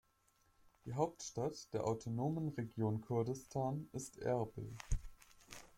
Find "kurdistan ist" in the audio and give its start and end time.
3.01-4.17